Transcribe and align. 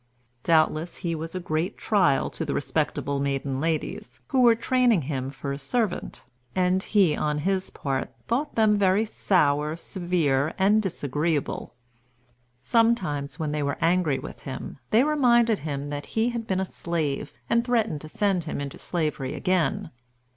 Doubtless 0.43 0.97
he 1.05 1.13
was 1.13 1.35
a 1.35 1.39
great 1.39 1.77
trial 1.77 2.31
to 2.31 2.43
the 2.43 2.55
respectable 2.55 3.19
maiden 3.19 3.59
ladies, 3.61 4.19
who 4.29 4.41
were 4.41 4.55
training 4.55 5.03
him 5.03 5.29
for 5.29 5.51
a 5.53 5.59
servant; 5.59 6.23
and 6.55 6.81
he, 6.81 7.15
on 7.15 7.37
his 7.37 7.69
part, 7.69 8.09
thought 8.27 8.55
them 8.55 8.79
very 8.79 9.05
sour, 9.05 9.75
severe, 9.75 10.55
and 10.57 10.81
disagreeable. 10.81 11.75
Sometimes, 12.59 13.37
when 13.37 13.51
they 13.51 13.61
were 13.61 13.77
angry 13.79 14.17
with 14.17 14.39
him, 14.39 14.79
they 14.89 15.03
reminded 15.03 15.59
him 15.59 15.89
that 15.89 16.07
he 16.17 16.29
had 16.29 16.47
been 16.47 16.59
a 16.59 16.65
slave, 16.65 17.33
and 17.47 17.63
threatened 17.63 18.01
to 18.01 18.09
send 18.09 18.45
him 18.45 18.59
into 18.59 18.79
slavery 18.79 19.35
again. 19.35 19.91